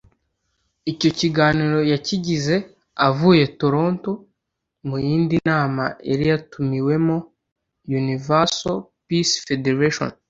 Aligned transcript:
Icyo 0.91 1.09
kiganiro 1.19 1.77
yakigize 1.91 2.55
avuye 3.07 3.43
Toronto 3.59 4.11
mu 4.87 4.97
yindi 5.05 5.35
nama 5.49 5.83
yari 6.09 6.25
yatumiwemo 6.31 7.15
“Universal 7.99 8.77
Peace 9.07 9.35
Federation 9.47 10.09